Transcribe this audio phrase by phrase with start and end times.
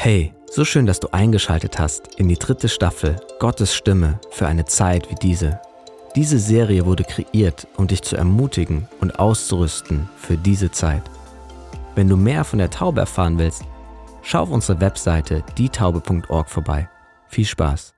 [0.00, 4.64] Hey, so schön, dass du eingeschaltet hast in die dritte Staffel Gottes Stimme für eine
[4.64, 5.60] Zeit wie diese.
[6.14, 11.02] Diese Serie wurde kreiert, um dich zu ermutigen und auszurüsten für diese Zeit.
[11.96, 13.64] Wenn du mehr von der Taube erfahren willst,
[14.22, 16.88] schau auf unsere Webseite dietaube.org vorbei.
[17.26, 17.92] Viel Spaß!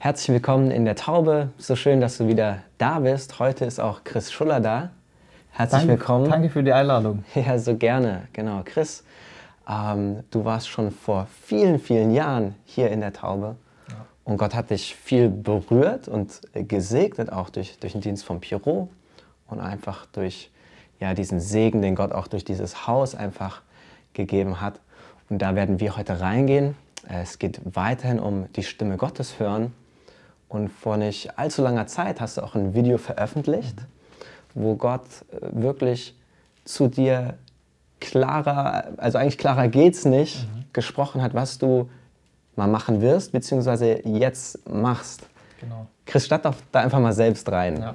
[0.00, 1.50] Herzlich willkommen in der Taube.
[1.58, 3.38] So schön, dass du wieder da bist.
[3.38, 4.90] Heute ist auch Chris Schuller da.
[5.56, 6.30] Herzlich danke, willkommen.
[6.30, 7.24] Danke für die Einladung.
[7.36, 8.26] Ja, so gerne.
[8.32, 8.62] Genau.
[8.64, 9.04] Chris,
[9.68, 13.54] ähm, du warst schon vor vielen, vielen Jahren hier in der Taube.
[13.88, 13.94] Ja.
[14.24, 18.88] Und Gott hat dich viel berührt und gesegnet, auch durch, durch den Dienst von Pierrot
[19.46, 20.50] und einfach durch
[20.98, 23.62] ja, diesen Segen, den Gott auch durch dieses Haus einfach
[24.12, 24.80] gegeben hat.
[25.30, 26.76] Und da werden wir heute reingehen.
[27.08, 29.72] Es geht weiterhin um die Stimme Gottes hören.
[30.48, 33.76] Und vor nicht allzu langer Zeit hast du auch ein Video veröffentlicht.
[33.76, 33.93] Mhm
[34.54, 36.16] wo Gott äh, wirklich
[36.64, 37.34] zu dir
[38.00, 40.64] klarer, also eigentlich klarer geht's nicht, mhm.
[40.72, 41.88] gesprochen hat, was du
[42.56, 45.28] mal machen wirst, beziehungsweise jetzt machst.
[45.60, 45.86] Genau.
[46.06, 47.80] Chris, statt doch da einfach mal selbst rein.
[47.80, 47.94] Ja.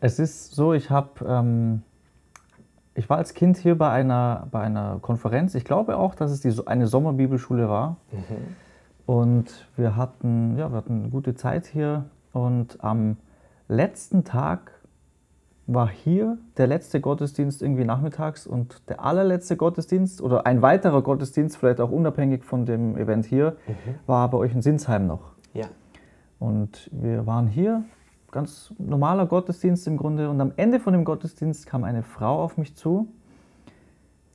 [0.00, 1.82] Es ist so, ich habe, ähm,
[2.94, 5.54] ich war als Kind hier bei einer, bei einer Konferenz.
[5.54, 7.96] Ich glaube auch, dass es die, eine Sommerbibelschule war.
[8.10, 8.56] Mhm.
[9.06, 12.04] Und wir hatten, ja, wir hatten eine gute Zeit hier.
[12.32, 13.16] Und am
[13.68, 14.71] letzten Tag
[15.74, 21.56] war hier der letzte Gottesdienst irgendwie nachmittags und der allerletzte Gottesdienst oder ein weiterer Gottesdienst,
[21.56, 23.94] vielleicht auch unabhängig von dem Event hier, mhm.
[24.06, 25.32] war bei euch in Sinsheim noch.
[25.54, 25.66] Ja.
[26.38, 27.84] Und wir waren hier,
[28.32, 30.28] ganz normaler Gottesdienst im Grunde.
[30.28, 33.06] Und am Ende von dem Gottesdienst kam eine Frau auf mich zu,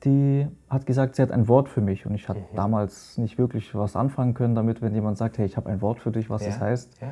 [0.04, 2.06] die hat gesagt, sie hat ein Wort für mich.
[2.06, 2.56] Und ich hatte mhm.
[2.56, 5.98] damals nicht wirklich was anfangen können damit, wenn jemand sagt, hey, ich habe ein Wort
[5.98, 6.48] für dich, was ja.
[6.48, 7.00] das heißt.
[7.02, 7.08] Ja.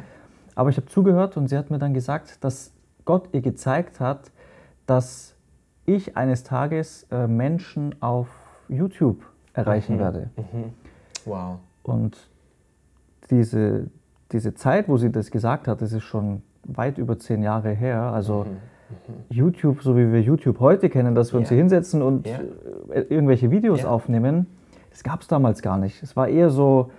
[0.54, 2.72] Aber ich habe zugehört und sie hat mir dann gesagt, dass
[3.06, 4.30] Gott ihr gezeigt hat,
[4.86, 5.34] dass
[5.86, 8.28] ich eines Tages äh, Menschen auf
[8.68, 10.00] YouTube erreichen mhm.
[10.00, 10.30] werde.
[10.36, 10.72] Mhm.
[11.24, 11.58] Wow.
[11.82, 12.28] Und
[13.30, 13.86] diese,
[14.32, 18.02] diese Zeit, wo sie das gesagt hat, das ist schon weit über zehn Jahre her.
[18.02, 18.50] Also mhm.
[18.50, 19.24] mhm.
[19.30, 22.40] YouTube, so wie wir YouTube heute kennen, dass wir uns hier hinsetzen und ja.
[22.90, 23.88] Äh, irgendwelche Videos ja.
[23.88, 24.46] aufnehmen,
[24.90, 26.02] das gab es damals gar nicht.
[26.02, 26.90] Es war eher so,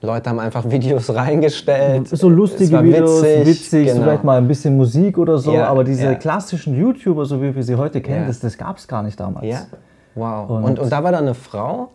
[0.00, 2.08] Leute haben einfach Videos reingestellt.
[2.08, 4.02] So lustige Videos, witzig, witzig genau.
[4.02, 6.14] vielleicht mal ein bisschen Musik oder so, ja, aber diese ja.
[6.14, 8.28] klassischen YouTuber, so wie wir sie heute kennen, ja.
[8.28, 9.46] das, das gab es gar nicht damals.
[9.46, 9.66] Ja,
[10.14, 10.48] wow.
[10.50, 11.90] Und, und, und da war da eine Frau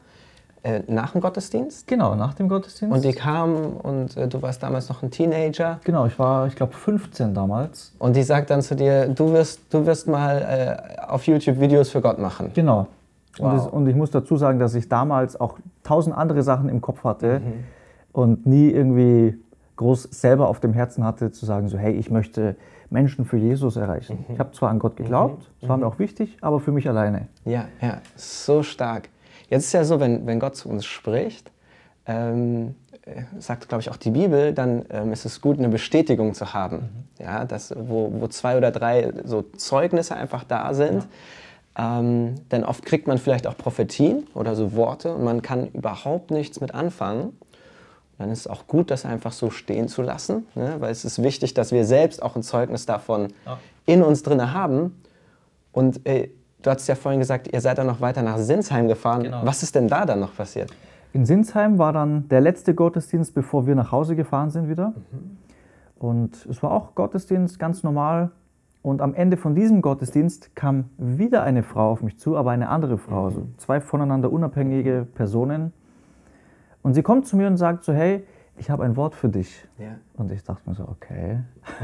[0.64, 1.88] äh, nach dem Gottesdienst?
[1.88, 2.94] Genau, nach dem Gottesdienst.
[2.94, 5.80] Und die kam und äh, du warst damals noch ein Teenager?
[5.86, 7.94] Genau, ich war, ich glaube, 15 damals.
[8.00, 11.90] Und die sagt dann zu dir, du wirst, du wirst mal äh, auf YouTube Videos
[11.90, 12.52] für Gott machen.
[12.54, 12.88] Genau.
[13.38, 13.46] Wow.
[13.46, 16.82] Und, das, und, ich muss dazu sagen, dass ich damals auch tausend andere Sachen im
[16.82, 17.40] Kopf hatte.
[17.40, 17.64] Mhm
[18.14, 19.38] und nie irgendwie
[19.76, 22.56] groß selber auf dem Herzen hatte, zu sagen, so, hey, ich möchte
[22.90, 24.20] Menschen für Jesus erreichen.
[24.28, 24.34] Mhm.
[24.36, 25.46] Ich habe zwar an Gott geglaubt, mhm.
[25.60, 25.92] das war mir mhm.
[25.92, 27.28] auch wichtig, aber für mich alleine.
[27.44, 29.10] Ja, ja, so stark.
[29.50, 31.52] Jetzt ist ja so, wenn, wenn Gott zu uns spricht,
[32.06, 32.76] ähm,
[33.40, 36.78] sagt, glaube ich, auch die Bibel, dann ähm, ist es gut, eine Bestätigung zu haben.
[36.78, 37.26] Mhm.
[37.26, 41.08] Ja, dass, wo, wo zwei oder drei so Zeugnisse einfach da sind.
[41.78, 42.00] Ja.
[42.00, 46.30] Ähm, denn oft kriegt man vielleicht auch Prophetien oder so Worte und man kann überhaupt
[46.30, 47.34] nichts mit anfangen
[48.18, 50.76] dann ist es auch gut, das einfach so stehen zu lassen, ne?
[50.80, 53.58] weil es ist wichtig, dass wir selbst auch ein Zeugnis davon ja.
[53.86, 55.02] in uns drin haben.
[55.72, 56.30] Und äh,
[56.62, 59.24] du hast ja vorhin gesagt, ihr seid dann noch weiter nach Sinsheim gefahren.
[59.24, 59.42] Genau.
[59.44, 60.72] Was ist denn da dann noch passiert?
[61.12, 64.90] In Sinsheim war dann der letzte Gottesdienst, bevor wir nach Hause gefahren sind wieder.
[64.90, 65.38] Mhm.
[66.00, 68.32] Und es war auch Gottesdienst, ganz normal.
[68.82, 72.70] Und am Ende von diesem Gottesdienst kam wieder eine Frau auf mich zu, aber eine
[72.70, 73.22] andere Frau.
[73.22, 73.26] Mhm.
[73.26, 75.72] Also zwei voneinander unabhängige Personen.
[76.84, 78.24] Und sie kommt zu mir und sagt so, hey,
[78.58, 79.66] ich habe ein Wort für dich.
[79.80, 79.96] Ja.
[80.16, 81.40] Und ich dachte mir so, okay.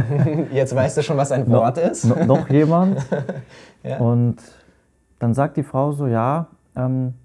[0.52, 2.04] Jetzt weißt du schon, was ein Wort no, ist.
[2.06, 3.00] No, noch jemand.
[3.84, 3.98] ja.
[3.98, 4.38] Und
[5.18, 7.16] dann sagt die Frau so, ja, ähm,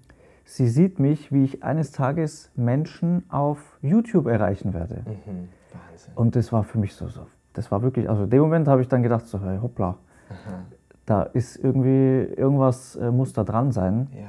[0.45, 5.03] sie sieht mich, wie ich eines Tages Menschen auf YouTube erreichen werde.
[5.05, 5.49] Mhm.
[5.71, 6.13] Wahnsinn.
[6.15, 8.81] Und das war für mich so, so, das war wirklich, also in dem Moment habe
[8.81, 9.97] ich dann gedacht so, hey, hoppla,
[10.29, 10.63] Aha.
[11.05, 14.07] da ist irgendwie, irgendwas äh, muss da dran sein.
[14.13, 14.25] Ja.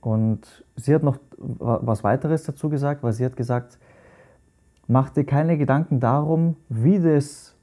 [0.00, 3.78] Und sie hat noch was weiteres dazu gesagt, weil sie hat gesagt,
[4.86, 7.56] mach dir keine Gedanken darum, wie das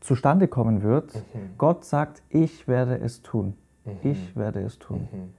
[0.00, 1.14] zustande kommen wird.
[1.14, 1.50] Mhm.
[1.56, 3.54] Gott sagt, ich werde es tun.
[3.84, 3.92] Mhm.
[4.02, 5.08] Ich werde es tun.
[5.10, 5.30] Mhm.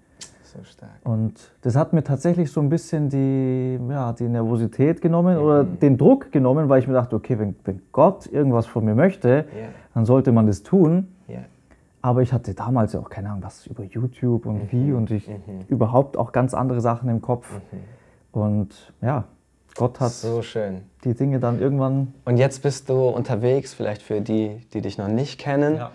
[0.44, 0.98] So stark.
[1.04, 5.80] Und das hat mir tatsächlich so ein bisschen die, ja, die Nervosität genommen oder mhm.
[5.80, 9.46] den Druck genommen, weil ich mir dachte, okay, wenn, wenn Gott irgendwas von mir möchte,
[9.56, 9.70] yeah.
[9.94, 11.10] dann sollte man das tun.
[11.30, 11.46] Yeah.
[12.02, 14.68] Aber ich hatte damals ja auch keine Ahnung, was über YouTube und mhm.
[14.72, 15.66] wie und ich mhm.
[15.68, 17.52] überhaupt auch ganz andere Sachen im Kopf.
[17.52, 17.80] Mhm.
[18.32, 19.26] Und ja,
[19.76, 20.42] Gott hat so
[21.04, 22.14] die Dinge dann irgendwann.
[22.26, 25.76] Und jetzt bist du unterwegs, vielleicht für die, die dich noch nicht kennen.
[25.76, 25.92] Ja.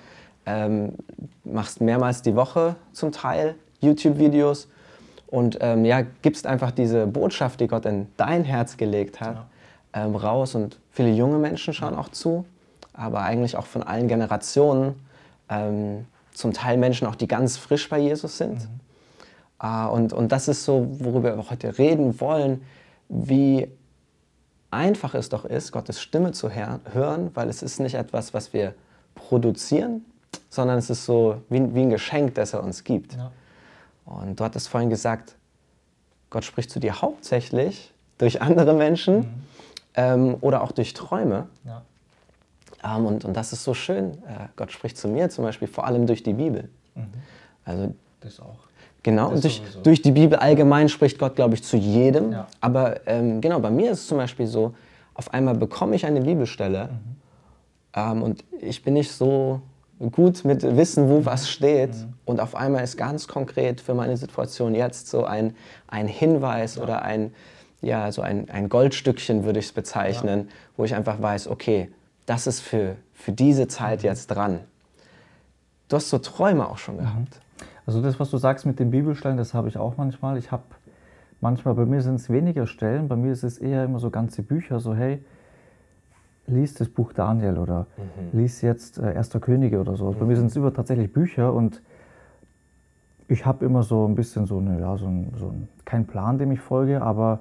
[0.47, 0.95] ähm,
[1.45, 4.69] machst mehrmals die Woche zum Teil YouTube-Videos
[5.27, 9.47] und ähm, ja, gibst einfach diese Botschaft, die Gott in dein Herz gelegt hat,
[9.95, 10.05] ja.
[10.05, 10.55] ähm, raus.
[10.55, 12.45] Und viele junge Menschen schauen auch zu,
[12.93, 14.95] aber eigentlich auch von allen Generationen.
[15.49, 18.61] Ähm, zum Teil Menschen auch, die ganz frisch bei Jesus sind.
[18.61, 18.81] Mhm.
[19.63, 22.63] Äh, und, und das ist so, worüber wir heute reden wollen,
[23.09, 23.69] wie
[24.71, 28.75] einfach es doch ist, Gottes Stimme zu hören, weil es ist nicht etwas, was wir
[29.15, 30.05] produzieren,
[30.51, 33.15] sondern es ist so wie, wie ein Geschenk, das er uns gibt.
[33.15, 33.31] Ja.
[34.05, 35.37] Und du hattest vorhin gesagt,
[36.31, 39.27] Gott spricht zu dir hauptsächlich durch andere Menschen mhm.
[39.95, 41.47] ähm, oder auch durch Träume.
[41.65, 41.83] Ja.
[42.85, 44.13] Ähm, und, und das ist so schön.
[44.13, 46.69] Äh, Gott spricht zu mir zum Beispiel vor allem durch die Bibel.
[46.95, 47.03] Mhm.
[47.65, 48.59] Also, das auch.
[49.03, 52.33] Genau, und durch, durch, die Bibel allgemein spricht Gott, glaube ich, zu jedem.
[52.33, 52.47] Ja.
[52.63, 54.75] Aber ähm, genau, bei mir ist es zum Beispiel so,
[55.13, 57.17] auf einmal bekomme ich eine Bibelstelle mhm.
[57.95, 59.61] ähm, und ich bin nicht so
[60.11, 61.95] gut mit Wissen, wo was steht.
[61.95, 62.15] Mhm.
[62.25, 65.55] Und auf einmal ist ganz konkret für meine Situation jetzt so ein,
[65.87, 66.83] ein Hinweis ja.
[66.83, 67.35] oder ein,
[67.83, 70.55] ja, so ein, ein Goldstückchen, würde ich es bezeichnen, ja.
[70.79, 71.91] wo ich einfach weiß, okay,
[72.27, 74.09] das ist für, für diese Zeit mhm.
[74.09, 74.61] jetzt dran.
[75.89, 77.01] Du hast so Träume auch schon mhm.
[77.01, 77.41] gehabt.
[77.87, 80.39] Also das, was du sagst mit den Bibelstellen, das habe ich auch manchmal.
[80.39, 80.63] Ich habe
[81.41, 84.43] manchmal, bei mir sind es weniger Stellen, bei mir ist es eher immer so ganze
[84.43, 85.23] Bücher, so hey,
[86.47, 88.39] lies das Buch Daniel oder mhm.
[88.39, 90.13] lies jetzt äh, Erster Könige oder so.
[90.13, 90.19] Mhm.
[90.19, 90.39] Bei mir mhm.
[90.39, 91.83] sind es über tatsächlich Bücher und
[93.29, 96.39] ich habe immer so ein bisschen so, eine, ja, so, ein, so ein, kein Plan,
[96.39, 97.41] dem ich folge, aber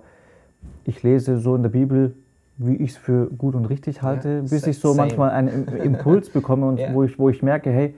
[0.86, 2.16] ich lese so in der Bibel,
[2.58, 5.08] wie ich es für gut und richtig halte, ja, bis ich so same.
[5.08, 6.94] manchmal einen Impuls bekomme und yeah.
[6.94, 7.96] wo, ich, wo ich merke, hey,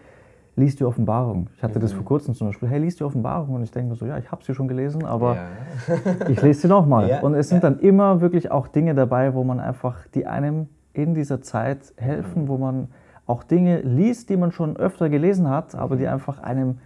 [0.55, 1.49] lies die Offenbarung.
[1.57, 1.81] Ich hatte mhm.
[1.81, 3.55] das vor kurzem zum Beispiel, hey, lies die Offenbarung.
[3.55, 6.27] Und ich denke mir so, ja, ich habe sie schon gelesen, aber ja.
[6.29, 7.09] ich lese sie nochmal.
[7.09, 7.69] Ja, und es sind ja.
[7.69, 12.43] dann immer wirklich auch Dinge dabei, wo man einfach, die einem in dieser Zeit helfen,
[12.43, 12.47] mhm.
[12.47, 12.87] wo man
[13.27, 16.09] auch Dinge liest, die man schon öfter gelesen hat, aber die mhm.
[16.13, 16.77] einfach einem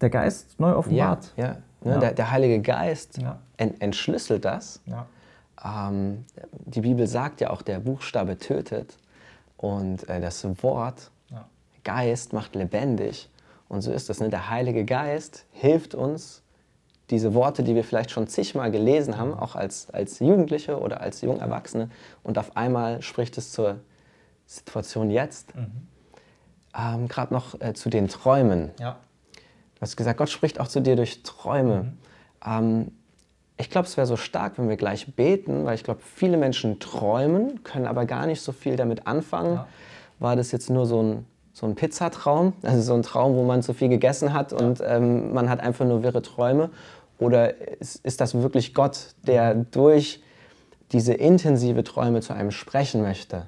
[0.00, 1.32] der Geist neu offenbart.
[1.36, 1.56] Ja, ja.
[1.84, 3.20] Ne, der, der, Heilige Geist
[3.56, 4.82] ent, entschlüsselt das.
[5.64, 8.96] Ähm, die Bibel sagt ja auch, der Buchstabe tötet
[9.56, 11.10] und äh, das Wort,
[11.86, 13.30] Geist macht lebendig.
[13.68, 14.18] Und so ist das.
[14.18, 14.28] Ne?
[14.28, 16.42] Der Heilige Geist hilft uns,
[17.10, 21.20] diese Worte, die wir vielleicht schon zigmal gelesen haben, auch als, als Jugendliche oder als
[21.20, 21.88] Jungerwachsene,
[22.24, 23.78] und auf einmal spricht es zur
[24.46, 25.54] Situation jetzt.
[25.54, 25.86] Mhm.
[26.76, 28.72] Ähm, Gerade noch äh, zu den Träumen.
[28.80, 28.98] Ja.
[29.76, 31.82] Du hast gesagt, Gott spricht auch zu dir durch Träume.
[31.82, 31.98] Mhm.
[32.44, 32.92] Ähm,
[33.58, 36.78] ich glaube, es wäre so stark, wenn wir gleich beten, weil ich glaube, viele Menschen
[36.78, 39.54] träumen, können aber gar nicht so viel damit anfangen.
[39.54, 39.68] Ja.
[40.18, 43.62] War das jetzt nur so ein, so ein Pizzatraum, also so ein Traum, wo man
[43.62, 44.58] zu viel gegessen hat ja.
[44.58, 46.70] und ähm, man hat einfach nur wirre Träume?
[47.18, 50.22] Oder ist, ist das wirklich Gott, der durch
[50.92, 53.46] diese intensive Träume zu einem sprechen möchte?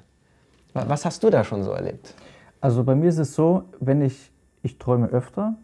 [0.73, 2.13] Was hast du da schon so erlebt?
[2.61, 4.31] Also bei mir ist es so, wenn ich,
[4.63, 5.55] ich träume öfter,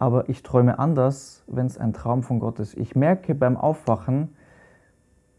[0.00, 2.74] aber ich träume anders, wenn es ein Traum von Gott ist.
[2.76, 4.34] Ich merke beim Aufwachen,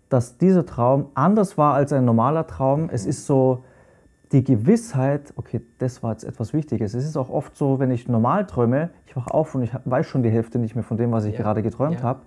[0.08, 2.88] dass dieser Traum anders war als ein normaler Traum.
[2.92, 3.64] Es ist so,
[4.32, 6.94] die Gewissheit, okay, das war jetzt etwas Wichtiges.
[6.94, 10.06] Es ist auch oft so, wenn ich normal träume, ich wache auf und ich weiß
[10.06, 11.42] schon die Hälfte nicht mehr von dem, was ich ja.
[11.42, 12.04] gerade geträumt ja.
[12.04, 12.22] habe.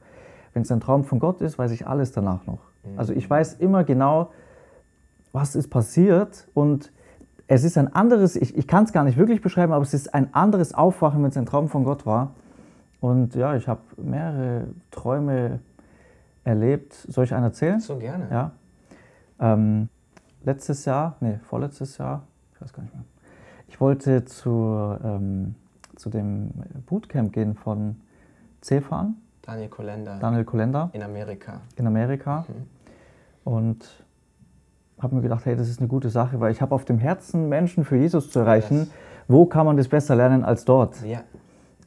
[0.53, 2.59] Wenn es ein Traum von Gott ist, weiß ich alles danach noch.
[2.83, 2.99] Mhm.
[2.99, 4.31] Also ich weiß immer genau,
[5.33, 6.93] was ist passiert und
[7.47, 10.15] es ist ein anderes, ich, ich kann es gar nicht wirklich beschreiben, aber es ist
[10.15, 12.33] ein anderes Aufwachen, wenn es ein Traum von Gott war.
[13.01, 15.61] Und ja, ich habe mehrere Träume
[16.43, 16.95] erlebt.
[16.95, 17.81] Soll ich einen erzählen?
[17.81, 18.29] So gerne.
[18.31, 18.53] Ja.
[19.41, 19.89] Ähm,
[20.43, 22.23] letztes Jahr, nee, vorletztes Jahr,
[22.55, 23.05] ich weiß gar nicht mehr.
[23.69, 25.55] Ich wollte zu, ähm,
[25.97, 26.51] zu dem
[26.87, 27.97] Bootcamp gehen von
[28.63, 29.17] Cefan.
[29.43, 30.19] Daniel Kolender.
[30.19, 30.91] Daniel Kolender.
[30.93, 31.61] In Amerika.
[31.77, 32.47] In Amerika.
[32.49, 33.53] Mhm.
[33.53, 34.05] Und
[35.05, 37.49] habe mir gedacht, hey, das ist eine gute Sache, weil ich habe auf dem Herzen,
[37.49, 38.79] Menschen für Jesus zu erreichen.
[38.79, 38.91] Yes.
[39.29, 41.01] Wo kann man das besser lernen als dort?
[41.05, 41.23] Ja.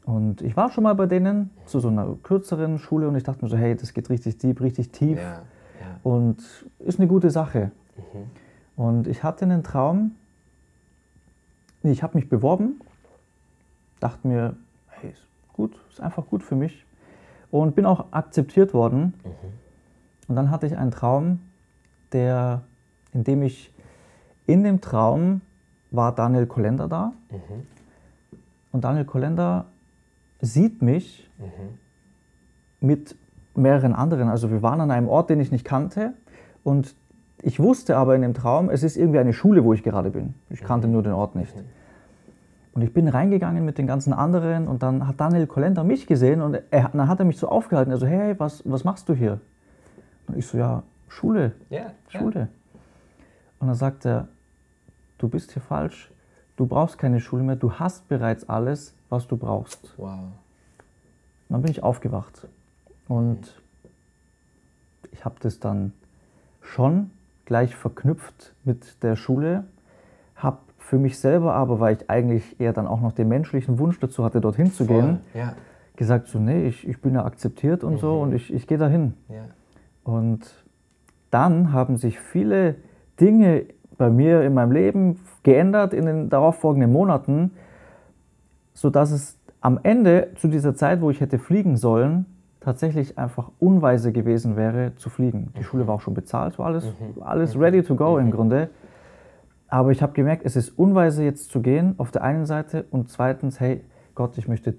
[0.06, 3.44] Und ich war schon mal bei denen zu so einer kürzeren Schule und ich dachte
[3.44, 5.18] mir so, hey, das geht richtig deep, richtig tief.
[5.18, 5.42] Ja.
[5.80, 6.00] Ja.
[6.02, 6.38] Und
[6.78, 7.70] ist eine gute Sache.
[7.96, 8.82] Mhm.
[8.82, 10.12] Und ich hatte einen Traum,
[11.82, 12.80] ich habe mich beworben,
[14.00, 14.56] dachte mir,
[14.88, 16.86] hey, ist gut, ist einfach gut für mich
[17.50, 19.14] und bin auch akzeptiert worden.
[19.24, 19.30] Mhm.
[20.28, 21.40] Und dann hatte ich einen Traum,
[22.12, 22.62] der,
[23.12, 23.72] in dem ich
[24.46, 25.42] in dem Traum
[25.90, 27.12] war Daniel Kolender da.
[27.30, 27.66] Mhm.
[28.72, 29.66] Und Daniel Kolender
[30.40, 32.86] sieht mich mhm.
[32.86, 33.16] mit
[33.54, 34.28] mehreren anderen.
[34.28, 36.14] Also wir waren an einem Ort, den ich nicht kannte.
[36.64, 36.94] Und
[37.42, 40.34] ich wusste aber in dem Traum, es ist irgendwie eine Schule, wo ich gerade bin.
[40.50, 40.94] Ich kannte mhm.
[40.94, 41.54] nur den Ort nicht.
[41.56, 41.64] Mhm.
[42.74, 46.40] Und ich bin reingegangen mit den ganzen anderen und dann hat Daniel Kolender mich gesehen
[46.40, 47.90] und er, dann hat er mich so aufgehalten.
[47.90, 49.40] Er so, hey, was, was machst du hier?
[50.28, 51.52] Und ich so, ja, Schule.
[51.70, 52.36] Yeah, Schule.
[52.36, 52.48] Yeah.
[53.60, 54.28] Und dann sagt er,
[55.18, 56.10] du bist hier falsch.
[56.56, 59.94] du brauchst keine Schule mehr, du hast bereits alles, was du brauchst.
[59.96, 60.10] Wow.
[60.10, 60.30] Und
[61.48, 62.48] dann bin ich aufgewacht
[63.06, 63.60] und
[65.12, 65.92] ich habe das dann
[66.60, 67.10] schon
[67.44, 69.64] gleich verknüpft mit der Schule,
[70.36, 73.98] habe für mich selber aber, weil ich eigentlich eher dann auch noch den menschlichen Wunsch
[74.00, 75.54] dazu hatte, dorthin zu gehen, Ja.
[75.96, 79.14] gesagt so, nee, ich, ich bin ja akzeptiert und so und ich, ich gehe dahin.
[79.28, 79.44] Ja.
[80.04, 80.40] Und
[81.30, 82.76] dann haben sich viele
[83.20, 83.64] Dinge
[83.96, 87.52] bei mir in meinem Leben geändert in den darauffolgenden Monaten,
[88.74, 92.26] sodass es am Ende zu dieser Zeit, wo ich hätte fliegen sollen,
[92.60, 95.52] tatsächlich einfach unweise gewesen wäre zu fliegen.
[95.58, 98.68] Die Schule war auch schon bezahlt, war alles, alles ready to go im Grunde.
[99.68, 103.10] Aber ich habe gemerkt, es ist unweise jetzt zu gehen, auf der einen Seite und
[103.10, 103.84] zweitens, hey
[104.14, 104.74] Gott, ich möchte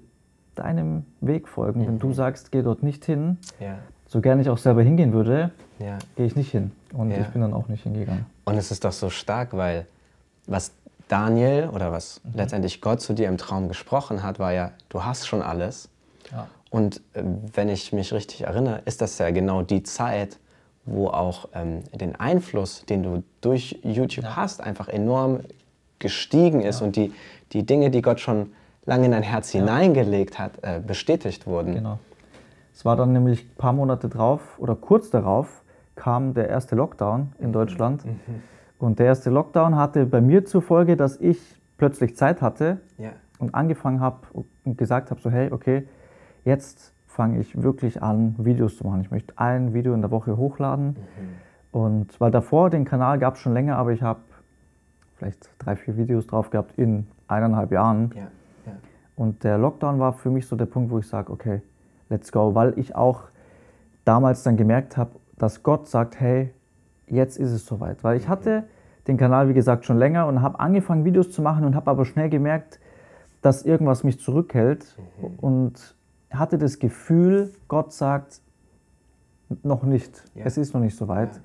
[0.54, 1.86] deinem Weg folgen.
[1.86, 3.78] Wenn du sagst, geh dort nicht hin, Ja.
[4.10, 5.98] So gerne ich auch selber hingehen würde, Ja.
[6.16, 6.72] gehe ich nicht hin.
[6.92, 7.18] Und Ja.
[7.18, 8.26] ich bin dann auch nicht hingegangen.
[8.44, 9.86] Und es ist doch so stark, weil
[10.48, 10.72] was
[11.06, 12.30] Daniel oder was Mhm.
[12.34, 15.88] letztendlich Gott zu dir im Traum gesprochen hat, war ja, du hast schon alles.
[16.32, 16.48] Ja.
[16.70, 17.22] Und äh,
[17.54, 20.38] wenn ich mich richtig erinnere, ist das ja genau die Zeit,
[20.86, 25.40] wo auch ähm, den Einfluss, den du durch YouTube hast, einfach enorm
[26.00, 27.12] gestiegen ist und die,
[27.52, 28.52] die Dinge, die Gott schon
[28.86, 31.74] lange in dein Herz hineingelegt hat, äh, bestätigt wurden.
[31.76, 31.98] Genau.
[32.80, 35.64] Es war dann nämlich ein paar Monate drauf oder kurz darauf
[35.96, 38.06] kam der erste Lockdown in Deutschland.
[38.78, 43.10] Und der erste Lockdown hatte bei mir zur Folge, dass ich plötzlich Zeit hatte Ja.
[43.38, 44.20] und angefangen habe
[44.64, 45.86] und gesagt habe, so hey, okay,
[46.46, 49.02] jetzt fange ich wirklich an, Videos zu machen.
[49.02, 50.96] Ich möchte ein Video in der Woche hochladen.
[51.72, 54.20] Und weil davor den Kanal gab es schon länger, aber ich habe
[55.16, 58.10] vielleicht drei, vier Videos drauf gehabt in eineinhalb Jahren.
[58.14, 58.22] Ja.
[58.64, 58.72] Ja.
[59.16, 61.60] Und der Lockdown war für mich so der Punkt, wo ich sage, okay,
[62.10, 63.22] let's go, weil ich auch
[64.04, 66.50] damals dann gemerkt habe, dass Gott sagt, hey,
[67.06, 68.04] jetzt ist es soweit.
[68.04, 68.64] Weil ich hatte
[69.06, 72.04] den Kanal, wie gesagt, schon länger und habe angefangen, Videos zu machen und habe aber
[72.04, 72.78] schnell gemerkt,
[73.42, 74.98] dass irgendwas mich zurückhält
[75.38, 75.96] und
[76.30, 78.40] hatte das Gefühl, Gott sagt,
[79.62, 80.44] noch nicht, Ja.
[80.44, 81.34] es ist noch nicht soweit.
[81.36, 81.40] Ja.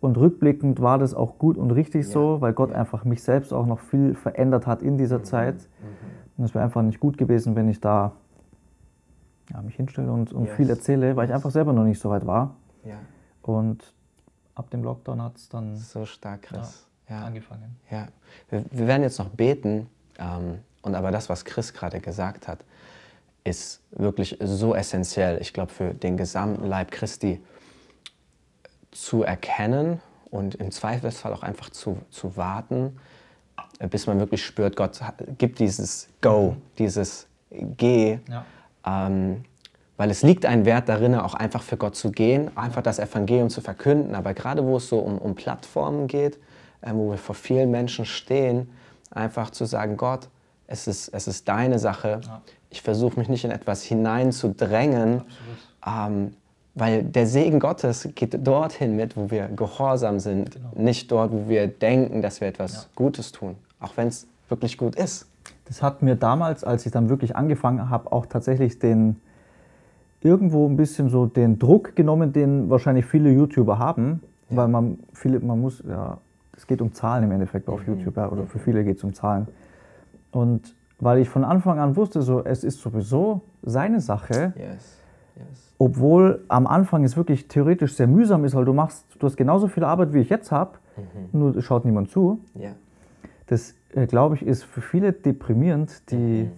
[0.00, 2.12] Und rückblickend war das auch gut und richtig Ja.
[2.12, 5.56] so, weil Gott einfach mich selbst auch noch viel verändert hat in dieser Zeit.
[6.36, 8.12] Und es wäre einfach nicht gut gewesen, wenn ich da
[9.52, 10.56] ja, mich hinstelle und, und Yes.
[10.56, 12.54] viel erzähle, weil ich einfach selber noch nicht so weit war.
[12.84, 12.98] ja.
[13.42, 13.94] Und
[14.54, 16.86] ab dem Lockdown hat es dann So stark, Chris.
[17.08, 17.24] Ja.
[17.24, 17.76] angefangen.
[17.90, 18.08] Ja,
[18.50, 19.88] wir, wir werden jetzt noch beten.
[20.18, 22.58] Ähm, und aber das, was Chris gerade gesagt hat,
[23.44, 27.40] ist wirklich so essentiell, ich glaube, für den gesamten Leib Christi
[28.90, 30.00] zu erkennen
[30.30, 32.98] und im Zweifelsfall auch einfach zu, zu warten,
[33.90, 35.00] bis man wirklich spürt, Gott
[35.38, 38.18] gibt dieses Go, dieses Geh.
[38.28, 38.44] Ja.
[38.88, 39.44] Ähm,
[39.96, 43.50] weil es liegt ein Wert darin, auch einfach für Gott zu gehen, einfach das Evangelium
[43.50, 44.14] zu verkünden.
[44.14, 46.38] Aber gerade wo es so um, um Plattformen geht,
[46.82, 48.70] äh, wo wir vor vielen Menschen stehen,
[49.10, 50.28] einfach zu sagen, Gott,
[50.68, 52.20] es ist, es ist deine Sache.
[52.24, 52.42] Ja.
[52.70, 55.22] Ich versuche mich nicht in etwas hineinzudrängen,
[55.84, 56.34] ähm,
[56.74, 60.70] weil der Segen Gottes geht dorthin mit, wo wir gehorsam sind, Genau.
[60.76, 64.94] nicht dort, wo wir denken, dass wir etwas Gutes tun, auch wenn es wirklich gut
[64.94, 65.26] ist.
[65.68, 69.16] Das hat mir damals, als ich dann wirklich angefangen habe, auch tatsächlich den
[70.20, 74.20] irgendwo ein bisschen so den Druck genommen, den wahrscheinlich viele YouTuber haben,
[74.50, 76.18] weil man viele, man muss, ja,
[76.56, 79.12] es geht um Zahlen im Endeffekt auf YouTube, ja, oder für viele geht es um
[79.12, 79.46] Zahlen.
[80.32, 84.98] Und weil ich von Anfang an wusste, so es ist sowieso seine Sache, Yes,
[85.36, 85.74] yes.
[85.78, 89.68] obwohl am Anfang es wirklich theoretisch sehr mühsam ist, weil du machst, du hast genauso
[89.68, 90.78] viel Arbeit, wie ich jetzt habe,
[91.32, 92.40] nur es schaut niemand zu.
[92.54, 92.70] Ja.
[93.48, 96.50] Das, äh, glaube ich, ist für viele deprimierend, die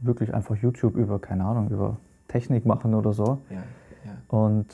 [0.00, 1.96] wirklich einfach YouTube über, keine Ahnung, über
[2.28, 3.38] Technik machen oder so.
[3.50, 3.56] Ja,
[4.04, 4.12] ja.
[4.28, 4.66] Und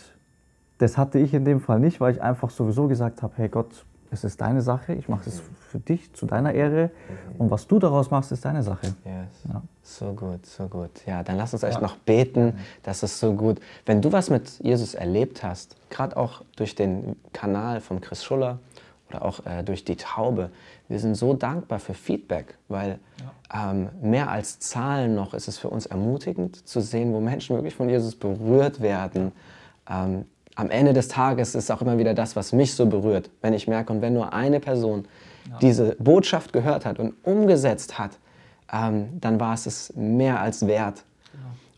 [0.78, 3.84] das hatte ich in dem Fall nicht, weil ich einfach sowieso gesagt habe, hey Gott,
[4.10, 6.90] es ist deine Sache, ich mache es für dich, zu deiner Ehre.
[7.38, 8.86] Und was du daraus machst, ist deine Sache.
[9.04, 9.52] Yes.
[9.52, 9.62] Ja.
[9.82, 11.04] So gut, so gut.
[11.06, 11.80] Ja, dann lass uns echt Ja.
[11.80, 12.54] noch beten.
[12.84, 13.60] Das ist so gut.
[13.86, 18.58] Wenn du was mit Jesus erlebt hast, gerade auch durch den Kanal von Chris Schuller
[19.14, 20.50] oder auch äh, durch die Taube,
[20.88, 22.98] wir sind so dankbar für Feedback, weil
[23.54, 27.74] ähm, mehr als Zahlen noch ist es für uns ermutigend zu sehen, wo Menschen wirklich
[27.74, 29.32] von Jesus berührt werden.
[29.88, 30.24] Ähm,
[30.56, 33.66] am Ende des Tages ist auch immer wieder das, was mich so berührt, wenn ich
[33.66, 35.06] merke, und wenn nur eine Person
[35.60, 38.12] diese Botschaft gehört hat und umgesetzt hat,
[38.72, 41.04] ähm, dann war es es mehr als wert.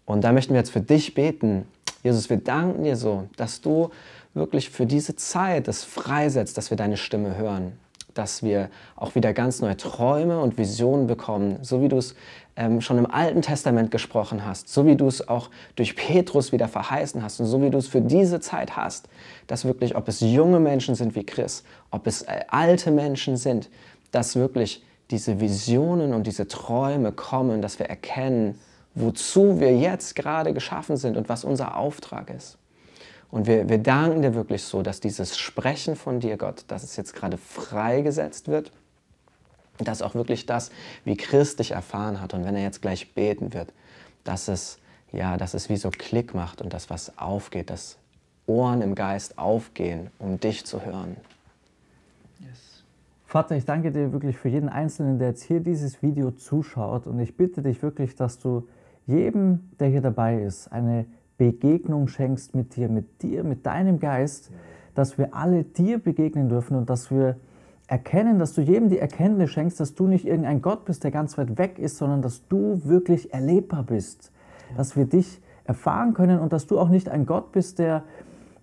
[0.05, 1.67] Und da möchten wir jetzt für dich beten.
[2.05, 3.91] Jesus, wir danken dir so, dass du
[4.37, 7.73] wirklich für diese Zeit es freisetzt, dass wir deine Stimme hören,
[8.15, 12.15] dass wir auch wieder ganz neue Träume und Visionen bekommen, so wie du es
[12.57, 16.69] ähm, schon im Alten Testament gesprochen hast, so wie du es auch durch Petrus wieder
[16.69, 19.09] verheißen hast und so wie du es für diese Zeit hast,
[19.47, 23.69] dass wirklich, ob es junge Menschen sind wie Chris, ob es äh, alte Menschen sind,
[24.13, 28.59] dass wirklich diese Visionen und diese Träume kommen, dass wir erkennen,
[28.95, 32.59] wozu wir jetzt gerade geschaffen sind und was unser Auftrag ist.
[33.31, 36.97] Und wir, wir danken dir wirklich so, dass dieses Sprechen von dir, Gott, dass es
[36.97, 38.73] jetzt gerade freigesetzt wird,
[39.79, 40.71] dass auch wirklich das,
[41.05, 43.73] wie Christ dich erfahren hat und wenn er jetzt gleich beten wird,
[44.25, 44.79] dass es,
[45.13, 47.99] ja, dass es wie so Klick macht und dass was aufgeht, dass
[48.47, 51.17] Ohren im Geist aufgehen, um dich zu hören.
[52.41, 52.85] Yes.
[53.27, 57.19] Vater, ich danke dir wirklich für jeden Einzelnen, der jetzt hier dieses Video zuschaut und
[57.19, 58.69] ich bitte dich wirklich, dass du
[59.07, 61.07] jedem, der hier dabei ist, eine
[61.39, 64.51] Begegnung schenkst mit dir, mit dir, mit deinem Geist,
[64.95, 67.37] dass wir alle dir begegnen dürfen und dass wir
[67.87, 71.39] erkennen, dass du jedem die Erkenntnis schenkst, dass du nicht irgendein Gott bist, der ganz
[71.39, 74.33] weit weg ist, sondern dass du wirklich erlebbar bist,
[74.77, 78.03] dass wir dich erfahren können und dass du auch nicht ein Gott bist, der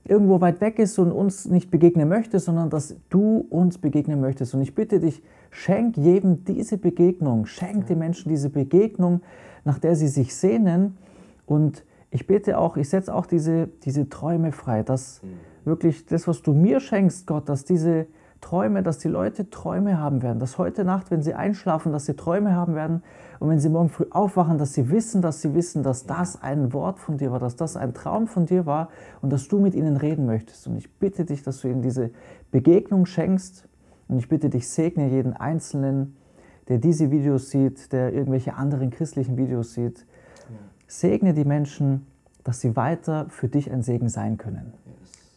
[0.05, 4.53] irgendwo weit weg ist und uns nicht begegnen möchte, sondern dass du uns begegnen möchtest.
[4.53, 9.21] Und ich bitte dich, schenk jedem diese Begegnung, schenk den Menschen diese Begegnung,
[9.63, 10.97] nach der sie sich sehnen
[11.45, 15.39] und ich bete auch, ich setze auch diese, diese Träume frei, dass mhm.
[15.65, 18.05] wirklich das, was du mir schenkst, Gott, dass diese
[18.39, 22.15] Träume, dass die Leute Träume haben werden, dass heute Nacht, wenn sie einschlafen, dass sie
[22.15, 23.01] Träume haben werden.
[23.39, 26.71] Und wenn sie morgen früh aufwachen, dass sie wissen, dass sie wissen, dass das ein
[26.71, 28.89] Wort von dir war, dass das ein Traum von dir war
[29.21, 30.67] und dass du mit ihnen reden möchtest.
[30.67, 32.11] Und ich bitte dich, dass du ihnen diese
[32.51, 33.67] Begegnung schenkst.
[34.07, 36.15] Und ich bitte dich, segne jeden Einzelnen,
[36.67, 40.05] der diese Videos sieht, der irgendwelche anderen christlichen Videos sieht,
[40.99, 42.05] Segne die Menschen,
[42.43, 44.73] dass sie weiter für dich ein Segen sein können.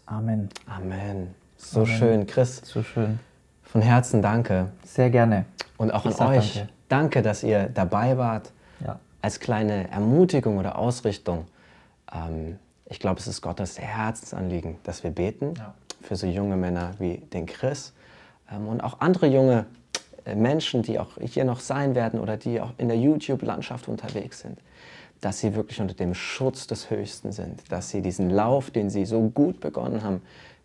[0.05, 0.51] Amen.
[0.67, 1.35] Amen.
[1.57, 1.93] So Amen.
[1.93, 2.61] schön, Chris.
[2.63, 3.19] So schön.
[3.63, 4.69] Von Herzen danke.
[4.85, 5.47] Sehr gerne.
[5.79, 6.57] Und auch an euch.
[6.57, 6.73] Danke.
[6.89, 7.23] danke.
[7.23, 8.53] dass ihr dabei wart.
[8.85, 9.01] Ja.
[9.23, 11.47] Als kleine Ermutigung oder Ausrichtung.
[12.13, 15.73] Ähm, ich glaube, es ist Gottes Herzensanliegen, dass wir beten ja.
[16.03, 17.95] für so junge Männer wie den Chris
[18.53, 19.65] ähm, und auch andere junge
[20.27, 24.41] äh, Menschen, die auch hier noch sein werden oder die auch in der YouTube-Landschaft unterwegs
[24.41, 24.59] sind
[25.21, 29.05] dass sie wirklich unter dem Schutz des Höchsten sind, dass sie diesen Lauf, den sie
[29.07, 30.23] so gut begonnen haben,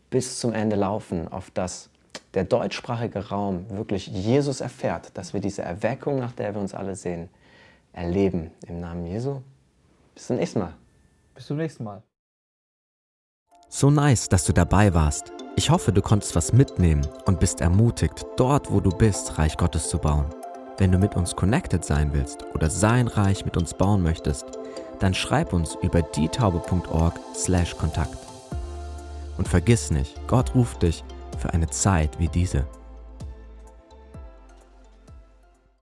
[0.10, 1.89] bis zum Ende laufen, auf das
[2.34, 6.95] der deutschsprachige Raum wirklich Jesus erfährt, dass wir diese Erweckung, nach der wir uns alle
[6.95, 7.30] sehen,
[7.93, 8.52] erleben.
[8.67, 9.41] Im Namen Jesu.
[10.15, 10.73] Bis zum nächsten Mal.
[11.36, 12.04] Bis zum nächsten Mal.
[13.69, 15.32] So nice, dass du dabei warst.
[15.56, 19.89] Ich hoffe, du konntest was mitnehmen und bist ermutigt, dort, wo du bist, Reich Gottes
[19.89, 20.26] zu bauen.
[20.82, 24.46] Wenn du mit uns connected sein willst oder sein Reich mit uns bauen möchtest,
[24.98, 28.17] dann schreib uns über dietaube.org/kontakt.
[29.38, 31.04] Und vergiss nicht, Gott ruft dich
[31.38, 32.65] für eine Zeit wie diese.